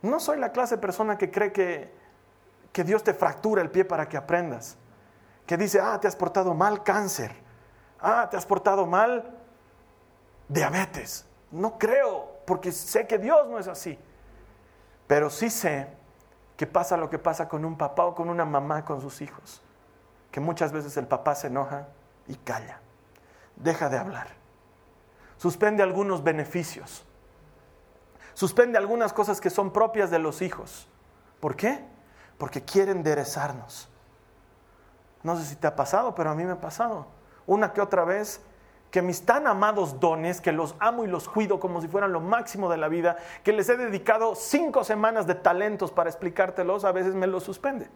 [0.03, 1.95] No soy la clase de persona que cree que,
[2.73, 4.77] que Dios te fractura el pie para que aprendas
[5.47, 7.33] que dice, ah, te has portado mal cáncer,
[8.01, 9.35] ah, te has portado mal
[10.49, 11.27] diabetes.
[11.51, 13.99] No creo, porque sé que Dios no es así.
[15.07, 15.89] Pero sí sé
[16.57, 19.61] que pasa lo que pasa con un papá o con una mamá con sus hijos,
[20.31, 21.89] que muchas veces el papá se enoja
[22.29, 22.81] y calla,
[23.57, 24.29] deja de hablar,
[25.43, 27.05] suspende algunos beneficios,
[28.33, 30.89] suspende algunas cosas que son propias de los hijos.
[31.41, 31.85] ¿Por qué?
[32.39, 33.89] Porque quiere enderezarnos
[35.23, 37.07] no sé si te ha pasado, pero a mí me ha pasado.
[37.47, 38.41] Una que otra vez
[38.91, 42.21] que mis tan amados dones, que los amo y los cuido como si fueran lo
[42.21, 46.93] máximo de la vida, que les he dedicado cinco semanas de talentos para explicártelos, a
[46.93, 47.89] veces me los suspende.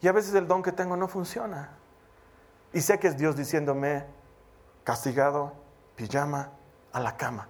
[0.00, 1.72] Y a veces el don que tengo no funciona.
[2.72, 4.04] Y sé que es Dios diciéndome,
[4.84, 5.52] castigado,
[5.96, 6.52] pijama,
[6.92, 7.48] a la cama.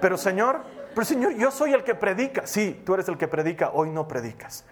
[0.00, 0.62] Pero Señor,
[0.94, 2.46] pero Señor, yo soy el que predica.
[2.46, 4.64] Sí, tú eres el que predica, hoy no predicas.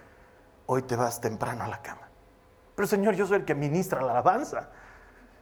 [0.67, 2.09] Hoy te vas temprano a la cama.
[2.75, 4.71] Pero Señor, yo soy el que ministra la alabanza.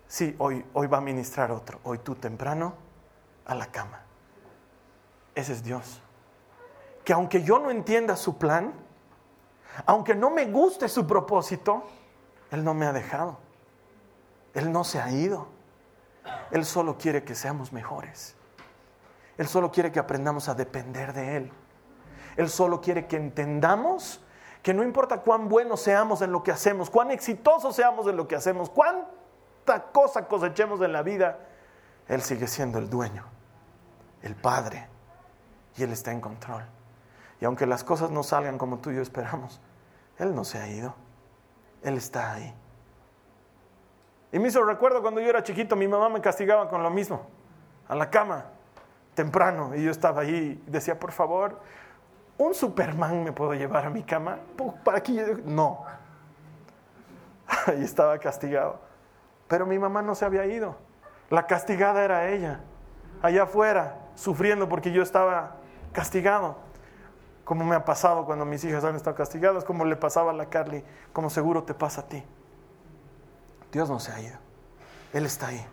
[0.07, 1.81] Sí, hoy, hoy va a ministrar otro.
[1.85, 2.75] Hoy tú temprano
[3.47, 4.03] a la cama.
[5.35, 6.01] Ese es Dios.
[7.05, 8.73] Que aunque yo no entienda su plan,
[9.87, 11.85] aunque no me guste su propósito,
[12.51, 13.39] Él no me ha dejado.
[14.55, 15.49] Él no se ha ido.
[16.51, 18.37] Él solo quiere que seamos mejores.
[19.37, 21.53] Él solo quiere que aprendamos a depender de Él.
[22.37, 24.21] Él solo quiere que entendamos
[24.63, 28.27] que no importa cuán buenos seamos en lo que hacemos, cuán exitosos seamos en lo
[28.27, 31.39] que hacemos, cuánta cosa cosechemos en la vida,
[32.09, 33.25] Él sigue siendo el dueño,
[34.23, 34.89] el Padre,
[35.77, 36.65] y Él está en control.
[37.41, 39.61] Y aunque las cosas no salgan como tú y yo esperamos,
[40.19, 40.95] Él no se ha ido.
[41.83, 42.55] Él está ahí.
[44.35, 47.25] Y me hizo recuerdo cuando yo era chiquito, mi mamá me castigaba con lo mismo,
[47.87, 48.47] a la cama,
[49.15, 51.61] temprano, y yo estaba ahí y decía, por favor,
[52.37, 54.41] ¿un Superman me puedo llevar a mi cama?
[54.83, 55.85] ¿Para que No.
[57.67, 58.81] Ahí estaba castigado.
[59.47, 60.75] Pero mi mamá no se había ido.
[61.31, 62.59] La castigada era ella,
[63.23, 65.59] allá afuera, sufriendo porque yo estaba
[65.93, 66.57] castigado
[67.45, 70.47] como me ha pasado cuando mis hijas han estado castigadas, como le pasaba a la
[70.47, 72.25] Carly, como seguro te pasa a ti.
[73.75, 74.39] Dios no se ha ido,
[75.13, 75.67] Él está ahí.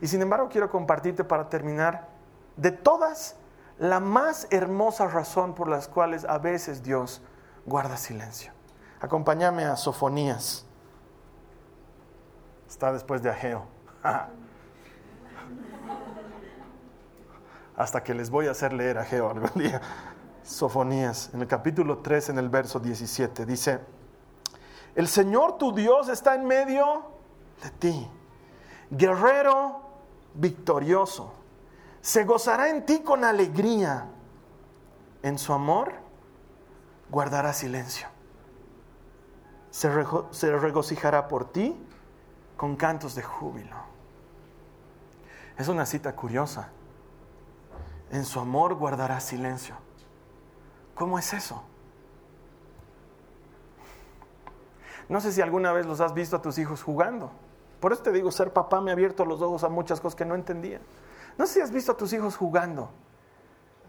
[0.00, 2.08] Y sin embargo quiero compartirte para terminar
[2.56, 3.36] de todas
[3.78, 7.22] la más hermosa razón por las cuales a veces Dios
[7.66, 8.50] guarda silencio.
[9.00, 10.66] Acompáñame a Sofonías.
[12.68, 13.64] Está después de Ageo.
[17.76, 19.80] Hasta que les voy a hacer leer Ageo algún día.
[20.42, 23.78] Sofonías, en el capítulo 3, en el verso 17, dice,
[24.94, 27.02] el Señor tu Dios está en medio
[27.62, 28.10] de ti,
[28.90, 29.80] guerrero
[30.34, 31.32] victorioso,
[32.00, 34.06] se gozará en ti con alegría,
[35.22, 35.92] en su amor
[37.10, 38.08] guardará silencio,
[39.70, 41.76] se, regocijará por ti
[42.56, 43.76] con cantos de júbilo.
[45.56, 46.70] Es una cita curiosa.
[48.10, 49.76] En su amor guardará silencio.
[50.94, 51.62] ¿Cómo es eso?
[55.08, 57.30] No sé si alguna vez los has visto a tus hijos jugando.
[57.80, 60.24] Por eso te digo, ser papá me ha abierto los ojos a muchas cosas que
[60.24, 60.80] no entendía.
[61.36, 62.90] No sé si has visto a tus hijos jugando,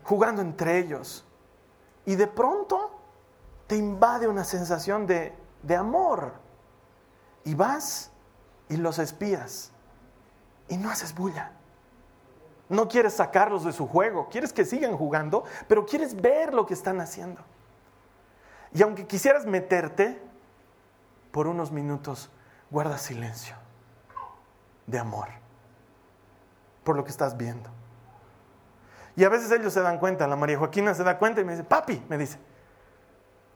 [0.03, 1.25] jugando entre ellos.
[2.05, 2.91] Y de pronto
[3.67, 6.33] te invade una sensación de, de amor.
[7.43, 8.11] Y vas
[8.69, 9.71] y los espías.
[10.67, 11.51] Y no haces bulla.
[12.69, 16.75] No quieres sacarlos de su juego, quieres que sigan jugando, pero quieres ver lo que
[16.75, 17.41] están haciendo.
[18.71, 20.21] Y aunque quisieras meterte,
[21.31, 22.29] por unos minutos
[22.69, 23.55] guarda silencio
[24.87, 25.27] de amor
[26.83, 27.69] por lo que estás viendo.
[29.15, 31.51] Y a veces ellos se dan cuenta, la María Joaquina se da cuenta y me
[31.51, 32.39] dice, papi, me dice,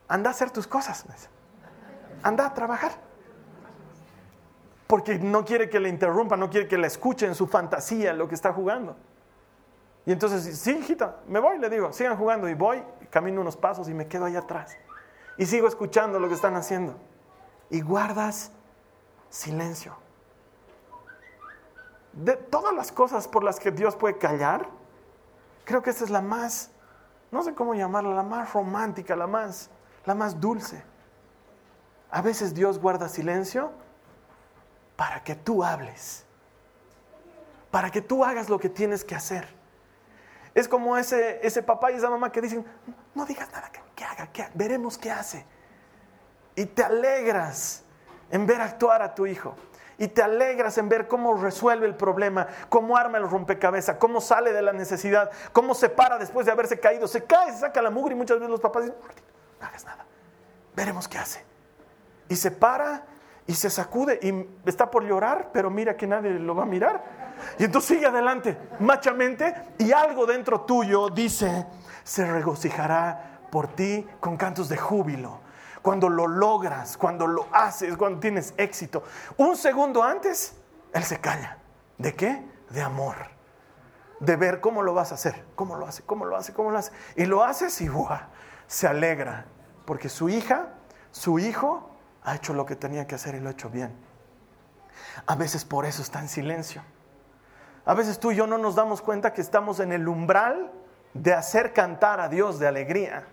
[0.08, 1.06] anda a hacer tus cosas,
[2.22, 2.92] anda a trabajar.
[4.88, 8.28] Porque no quiere que le interrumpa, no quiere que le escuche en su fantasía lo
[8.28, 8.96] que está jugando.
[10.06, 12.50] Y entonces, sí, hijita, me voy, le digo, sigan jugando.
[12.50, 14.78] Y voy, camino unos pasos y me quedo ahí atrás.
[15.38, 16.98] Y sigo escuchando lo que están haciendo.
[17.70, 18.52] Y guardas
[19.30, 19.96] silencio.
[22.14, 24.68] De todas las cosas por las que Dios puede callar,
[25.66, 26.70] creo que esta es la más,
[27.32, 29.70] no sé cómo llamarla, la más romántica, la más,
[30.06, 30.84] la más dulce.
[32.12, 33.72] A veces Dios guarda silencio
[34.96, 36.26] para que tú hables,
[37.72, 39.48] para que tú hagas lo que tienes que hacer.
[40.54, 42.64] Es como ese, ese papá y esa mamá que dicen,
[43.16, 45.46] no digas nada, que, haga, que veremos qué hace.
[46.56, 47.84] Y te alegras
[48.32, 49.56] en ver actuar a tu hijo.
[49.98, 54.52] Y te alegras en ver cómo resuelve el problema, cómo arma el rompecabezas, cómo sale
[54.52, 57.08] de la necesidad, cómo se para después de haberse caído.
[57.08, 58.98] Se cae, se saca la mugre y muchas veces los papás dicen,
[59.62, 60.06] no hagas nada,
[60.76, 61.46] veremos qué hace.
[62.28, 63.06] Y se para
[63.46, 67.04] y se sacude y está por llorar, pero mira que nadie lo va a mirar.
[67.60, 71.68] Y entonces sigue adelante, machamente, y algo dentro tuyo dice,
[72.04, 75.43] se regocijará por ti con cantos de júbilo.
[75.84, 79.04] Cuando lo logras, cuando lo haces, cuando tienes éxito.
[79.38, 80.56] Un segundo antes,
[80.94, 81.60] Él se calla.
[82.00, 82.44] ¿De qué?
[82.72, 83.18] De amor.
[84.20, 86.80] De ver cómo lo vas a hacer, cómo lo hace, cómo lo hace, cómo lo
[86.80, 86.92] hace.
[87.16, 87.90] Y lo haces y
[88.66, 89.46] se alegra.
[89.86, 90.70] Porque su hija,
[91.12, 91.92] su hijo,
[92.24, 93.94] ha hecho lo que tenía que hacer y lo ha hecho bien.
[95.28, 96.82] A veces por eso está en silencio.
[97.86, 100.72] A veces tú y yo no nos damos cuenta que estamos en el umbral
[101.14, 103.28] de hacer cantar a Dios de alegría.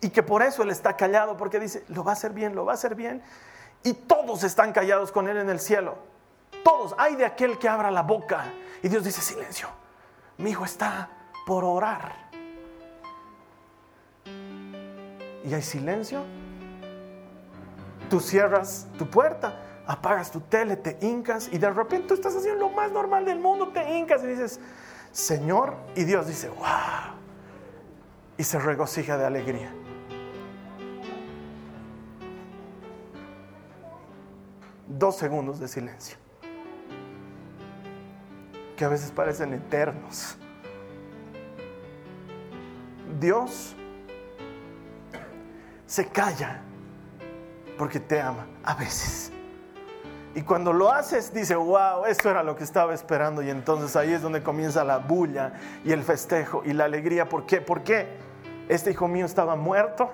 [0.00, 2.64] Y que por eso Él está callado, porque dice, lo va a hacer bien, lo
[2.64, 3.22] va a hacer bien.
[3.82, 5.96] Y todos están callados con Él en el cielo.
[6.64, 6.94] Todos.
[6.98, 8.44] Hay de aquel que abra la boca.
[8.82, 9.68] Y Dios dice, silencio.
[10.38, 11.10] Mi hijo está
[11.46, 12.30] por orar.
[15.44, 16.24] Y hay silencio
[18.10, 19.54] tú cierras tu puerta,
[19.86, 23.38] apagas tu tele, te hincas y de repente tú estás haciendo lo más normal del
[23.38, 24.60] mundo, te hincas y dices,
[25.12, 27.14] Señor, y Dios dice, wow,
[28.36, 29.72] y se regocija de alegría.
[34.98, 36.16] Dos segundos de silencio,
[38.76, 40.36] que a veces parecen eternos.
[43.20, 43.76] Dios
[45.86, 46.62] se calla
[47.78, 49.30] porque te ama, a veces.
[50.34, 53.42] Y cuando lo haces, dice, wow, esto era lo que estaba esperando.
[53.42, 55.52] Y entonces ahí es donde comienza la bulla
[55.84, 57.28] y el festejo y la alegría.
[57.28, 57.60] ¿Por qué?
[57.60, 58.08] Porque
[58.68, 60.10] este hijo mío estaba muerto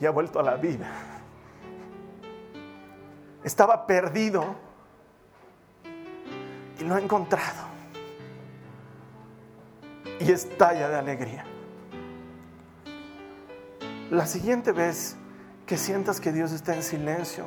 [0.00, 1.11] y ha vuelto a la vida.
[3.44, 4.54] Estaba perdido
[6.78, 7.72] y lo ha encontrado.
[10.20, 11.44] Y estalla de alegría.
[14.10, 15.16] La siguiente vez
[15.66, 17.46] que sientas que Dios está en silencio,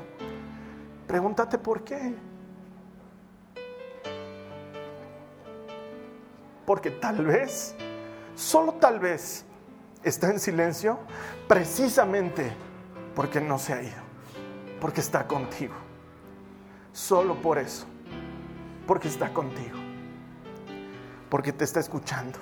[1.08, 2.16] pregúntate por qué.
[6.66, 7.76] Porque tal vez,
[8.36, 9.46] solo tal vez,
[10.04, 11.00] está en silencio
[11.48, 12.52] precisamente
[13.16, 14.02] porque no se ha ido,
[14.82, 15.85] porque está contigo.
[16.96, 17.86] Solo por eso,
[18.88, 19.78] porque está contigo,
[21.30, 22.40] porque te está escuchando,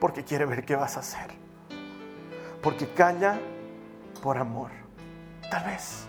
[0.00, 1.32] porque quiere ver qué vas a hacer,
[2.62, 3.38] porque calla
[4.22, 4.70] por amor,
[5.50, 6.06] tal vez.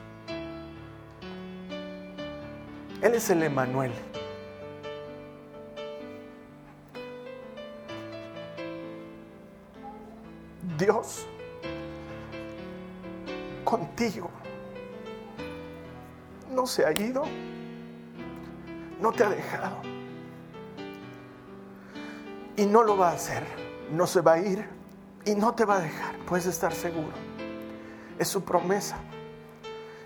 [3.01, 3.91] Él es el Emanuel.
[10.77, 11.27] Dios
[13.65, 14.29] contigo.
[16.56, 17.24] No se ha ido,
[19.01, 19.76] no te ha dejado.
[22.56, 23.43] Y no lo va a hacer,
[23.91, 24.66] no se va a ir
[25.26, 27.12] y no te va a dejar, puedes estar seguro.
[28.18, 28.97] Es su promesa.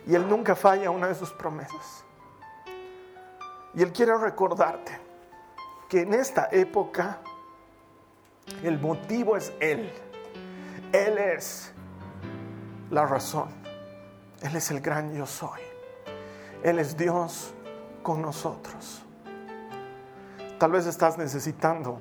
[0.08, 2.04] Y Él nunca falla una de sus promesas.
[3.76, 5.00] Y Él quiere recordarte
[5.88, 7.20] que en esta época
[8.64, 9.92] el motivo es Él.
[10.92, 11.72] Él es
[12.90, 13.50] la razón.
[14.42, 15.69] Él es el gran yo soy.
[16.64, 17.54] Él es Dios
[18.04, 19.04] con nosotros.
[20.58, 22.00] Tal vez estás necesitando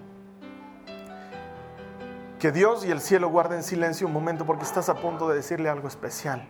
[2.41, 5.69] que Dios y el cielo guarden silencio un momento porque estás a punto de decirle
[5.69, 6.47] algo especial.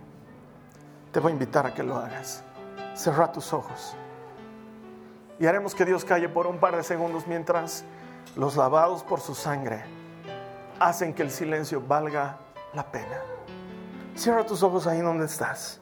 [1.13, 2.43] Te voy a invitar a que lo hagas.
[2.95, 3.95] Cerra tus ojos.
[5.39, 7.85] Y haremos que Dios calle por un par de segundos mientras
[8.37, 9.85] los lavados por su sangre
[10.79, 12.39] hacen que el silencio valga
[12.73, 13.21] la pena.
[14.15, 15.81] Cierra tus ojos ahí donde estás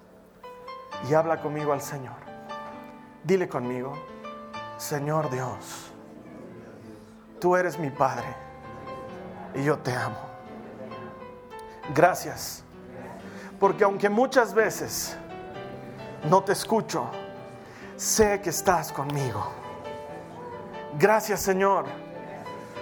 [1.08, 2.16] y habla conmigo al Señor.
[3.24, 3.92] Dile conmigo,
[4.76, 5.90] Señor Dios,
[7.40, 8.26] tú eres mi Padre
[9.54, 10.18] y yo te amo.
[11.94, 12.62] Gracias,
[13.58, 15.16] porque aunque muchas veces
[16.28, 17.10] no te escucho,
[17.96, 19.50] sé que estás conmigo.
[20.98, 21.84] Gracias Señor,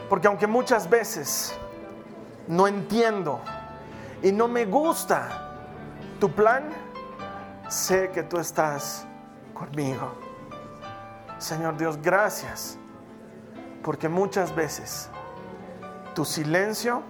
[0.08, 1.58] porque aunque muchas veces
[2.48, 3.40] no entiendo
[4.22, 5.50] y no me gusta
[6.20, 6.83] tu plan,
[7.68, 9.06] sé que tú estás
[9.52, 10.12] conmigo.
[11.38, 12.78] Señor Dios, gracias,
[13.82, 15.10] porque muchas veces
[16.14, 17.02] tu silencio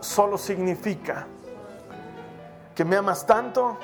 [0.00, 1.26] solo significa
[2.74, 3.78] que me amas tanto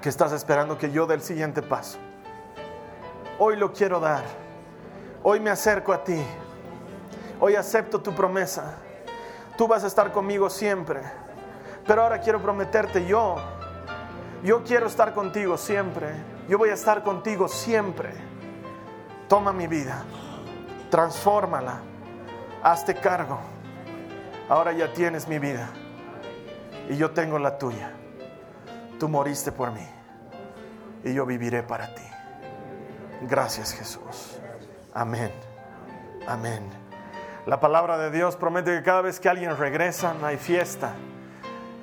[0.00, 1.98] que estás esperando que yo dé el siguiente paso.
[3.38, 4.24] Hoy lo quiero dar.
[5.22, 6.20] Hoy me acerco a ti.
[7.40, 8.76] Hoy acepto tu promesa
[9.56, 11.00] tú vas a estar conmigo siempre.
[11.86, 13.36] Pero ahora quiero prometerte yo,
[14.42, 16.08] yo quiero estar contigo siempre.
[16.48, 18.10] Yo voy a estar contigo siempre.
[19.28, 20.04] Toma mi vida,
[20.90, 21.80] transfórmala,
[22.62, 23.38] hazte cargo.
[24.48, 25.70] Ahora ya tienes mi vida
[26.88, 27.92] y yo tengo la tuya.
[28.98, 29.86] Tú moriste por mí
[31.04, 32.02] y yo viviré para ti.
[33.22, 34.38] Gracias Jesús.
[34.92, 35.32] Amén.
[36.26, 36.62] Amén.
[37.46, 40.94] La palabra de Dios promete que cada vez que alguien regresa, hay fiesta.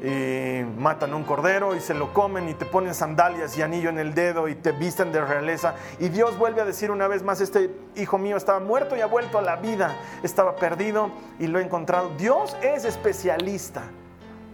[0.01, 3.99] Y matan un cordero y se lo comen y te ponen sandalias y anillo en
[3.99, 5.75] el dedo y te visten de realeza.
[5.99, 9.07] Y Dios vuelve a decir una vez más, este hijo mío estaba muerto y ha
[9.07, 9.93] vuelto a la vida,
[10.23, 12.11] estaba perdido y lo he encontrado.
[12.17, 13.83] Dios es especialista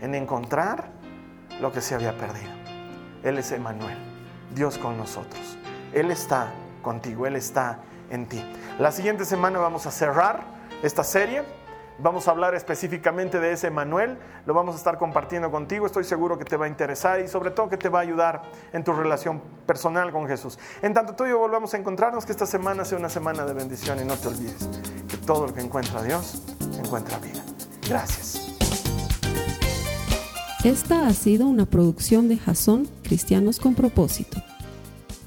[0.02, 0.90] en encontrar
[1.62, 2.52] lo que se había perdido.
[3.24, 3.98] Él es Emanuel,
[4.54, 5.58] Dios con nosotros.
[5.94, 7.80] Él está contigo, Él está
[8.10, 8.44] en ti.
[8.80, 10.42] La siguiente semana vamos a cerrar
[10.84, 11.44] esta serie.
[11.98, 16.38] Vamos a hablar específicamente de ese Manuel, lo vamos a estar compartiendo contigo, estoy seguro
[16.38, 18.42] que te va a interesar y sobre todo que te va a ayudar
[18.74, 20.60] en tu relación personal con Jesús.
[20.82, 23.54] En tanto tú y yo volvamos a encontrarnos, que esta semana sea una semana de
[23.54, 24.70] bendición y no te olvides
[25.08, 26.44] que todo el que encuentra Dios
[26.78, 27.42] encuentra vida.
[27.88, 28.42] Gracias.
[30.66, 34.42] Esta ha sido una producción de Jason Cristianos con propósito.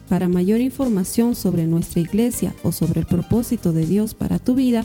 [0.09, 4.85] Para mayor información sobre nuestra iglesia o sobre el propósito de Dios para tu vida,